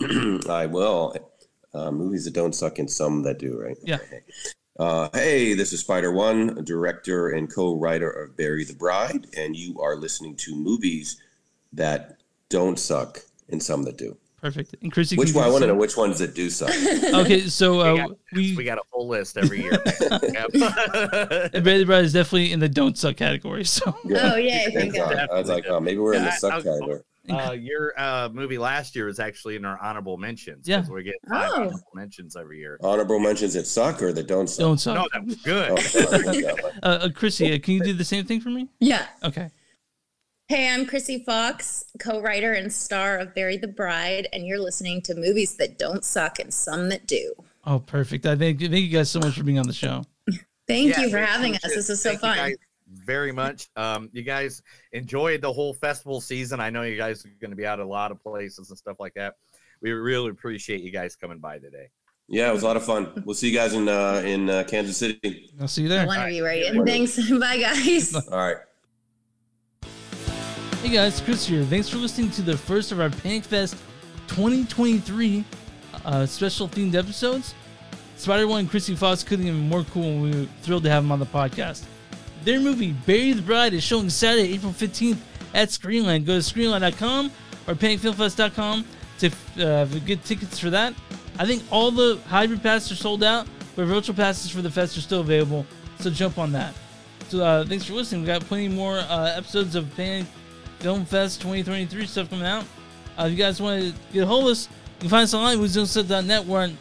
[0.48, 1.14] I will.
[1.74, 3.76] Uh, movies that don't suck and some that do, right?
[3.82, 3.98] Yeah.
[4.78, 9.80] Uh, hey, this is Spider One, director and co-writer of Bury the Bride, and you
[9.80, 11.20] are listening to movies
[11.72, 12.16] that
[12.48, 14.16] don't suck and some that do.
[14.40, 14.76] Perfect.
[14.82, 15.44] And Krsy, Which one?
[15.44, 16.70] I want to know which ones that do suck.
[17.14, 19.72] Okay, so uh, got- we, we got a full list every year.
[19.82, 20.52] Yep.
[21.64, 23.64] Bury the Bride is definitely in the don't suck category.
[23.64, 23.82] So
[24.14, 25.12] oh yeah thank Thank God.
[25.14, 25.28] God.
[25.32, 27.00] I was like, oh, maybe we're in the suck I- category.
[27.30, 30.66] uh, your uh, movie last year was actually in our honorable mentions.
[30.66, 30.94] 'cause Yeah.
[30.94, 31.56] we get five Oh.
[31.56, 32.78] honorable mentions every year.
[32.82, 34.60] Honorable mentions that suck or that don't suck.
[34.64, 34.94] don't suck.
[34.96, 35.70] No, that was good.
[35.72, 36.38] Oh, sorry.
[36.42, 38.68] Yeah, Uh, uh, Krsy, uh, can you do the same thing for me?
[38.80, 39.50] yeah Okay.
[40.48, 45.14] Hey, I'm Krsy Fox, co-writer and star of Bury the Bride, and you're listening to
[45.14, 47.34] movies that don't suck and some that do.
[47.66, 48.24] Oh, perfect.
[48.24, 50.04] I thank, thank you guys so much for being on the show.
[50.66, 51.60] Thank Yeah, you for very having us.
[51.60, 52.36] appreciate This is so Thank you fun.
[52.38, 52.56] guys
[53.04, 53.68] very much.
[53.76, 56.60] Um, you guys enjoyed the whole festival season.
[56.60, 58.96] I know you guys are going to be out a lot of places and stuff
[58.98, 59.34] like that.
[59.82, 61.90] We really appreciate you guys coming by today.
[62.26, 63.22] yeah, it was a lot of fun.
[63.26, 65.50] We'll see you guys in uh, in uh, Kansas City.
[65.60, 66.06] I'll see you there.
[66.06, 66.42] One of you're.
[66.42, 66.64] Right.
[66.64, 67.16] And thanks.
[67.38, 68.14] Bye, guys.
[68.14, 68.56] All right.
[70.80, 71.64] Hey guys, Chris here.
[71.64, 73.76] Thanks for listening to the first of our Panic Fest
[74.28, 75.44] 2023
[76.04, 77.56] uh, special themed episodes.
[78.16, 81.02] Spider One and Krsy Fox couldn't be more cool, and we were thrilled to have
[81.02, 81.84] them on the podcast.
[82.44, 85.18] Their movie Bury the Bride is showing Saturday, April 15th
[85.52, 86.24] at Screenland.
[86.24, 87.32] Go to screenland.com
[87.66, 88.84] or panicfilmfest.com
[89.18, 90.94] to uh, get tickets for that.
[91.40, 94.96] I think all the hybrid passes are sold out, but virtual passes for the fest
[94.96, 95.66] are still available,
[95.98, 96.72] so jump on that.
[97.28, 98.20] So uh, thanks for listening.
[98.22, 100.26] We got plenty more uh, episodes of Panic
[100.80, 102.64] Film Fest 2023 stuff coming out.
[103.18, 105.34] Uh, if you guys want to get a hold of us, you can find us
[105.34, 106.44] online with ZoneStuff.net.
[106.44, 106.78] We're on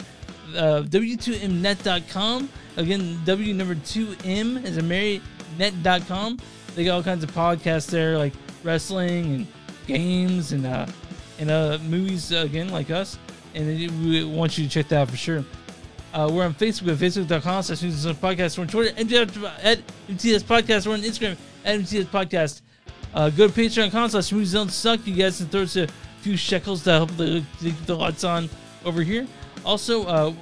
[0.56, 2.50] uh, W2Mnet.com.
[2.78, 4.82] Again, W number 2M is a
[5.58, 6.40] net.com.
[6.76, 8.34] They got all kinds of podcasts there, like
[8.64, 9.48] wrestling and
[9.88, 10.86] games and uh,
[11.40, 13.18] and uh, movies, uh, again, like us.
[13.56, 13.68] And
[14.04, 15.44] we want you to check that out for sure.
[16.14, 18.58] Uh, we're on Facebook at facebook.com slash podcast.
[18.58, 18.90] We're on Twitter
[19.64, 20.88] at MTS Podcast.
[20.88, 22.62] We're on Instagram at MTS Podcast.
[23.18, 25.08] Uh, go to patreon.com slash don't suck.
[25.08, 25.88] You guys can throw us a
[26.22, 28.48] few shekels to help the, the, the lights on
[28.86, 29.26] over here.
[29.66, 30.34] Also, uh,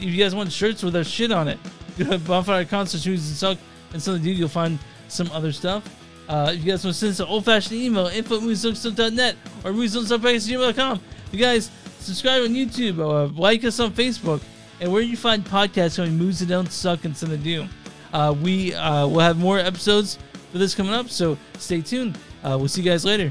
[0.00, 1.56] if you guys want shirts with our shit on it,
[1.98, 3.64] go to bonfire.com slash movies don't suck.
[3.92, 5.88] And something to you'll find some other stuff.
[6.28, 9.36] Uh, if you guys want to send us an old fashioned email, info at moviesdon'tsuck.net
[9.62, 11.00] or moviesdon'tsuck.gmail.com.
[11.30, 14.42] You guys subscribe on YouTube, uh, like us on Facebook,
[14.80, 17.68] and where you find podcasts on movies that don't suck and some that do.
[18.12, 20.18] Uh, we uh, will have more episodes
[20.52, 22.18] for this coming up, so stay tuned.
[22.42, 23.30] Uh, we'll see you guys later.